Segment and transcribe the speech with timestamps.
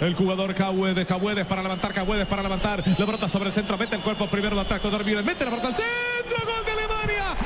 [0.00, 2.82] El jugador Cahuedes, Cahuedes para levantar, Cahuedes para levantar.
[2.98, 5.68] La brota sobre el centro, mete el cuerpo primero, lo ataca Dormir, mete la brota
[5.68, 7.36] al centro, gol de Alemania.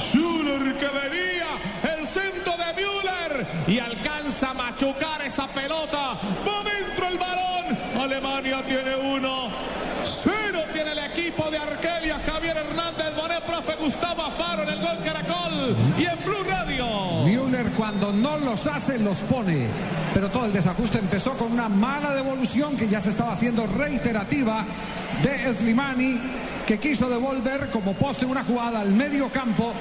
[0.00, 1.46] Schuller que venía,
[1.96, 6.18] el centro de Müller y alcanza a machucar esa pelota.
[6.46, 7.78] Va dentro el balón.
[8.00, 9.48] Alemania tiene uno.
[10.02, 12.20] Cero tiene el equipo de Argelia.
[12.26, 17.24] Javier Hernández, Bonet, profe Gustavo Afaro en el gol Caracol y en Blue Radio.
[17.24, 19.68] Müller cuando no los hace los pone.
[20.14, 24.64] Pero todo el desajuste empezó con una mala devolución que ya se estaba haciendo reiterativa
[25.22, 26.18] de Slimani
[26.70, 29.72] que quiso devolver como poste una jugada al medio campo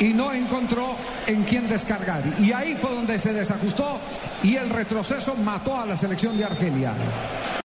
[0.00, 0.96] y no encontró
[1.28, 2.20] en quién descargar.
[2.40, 4.00] Y ahí fue donde se desajustó
[4.42, 6.94] y el retroceso mató a la selección de Argelia.